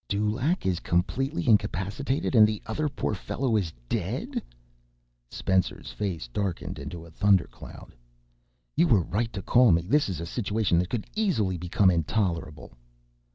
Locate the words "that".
10.79-10.89